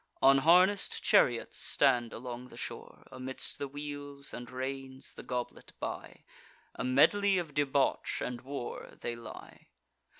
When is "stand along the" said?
1.59-2.57